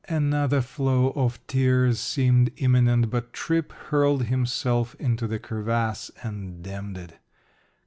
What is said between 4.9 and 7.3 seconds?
into the crevasse and dammed it.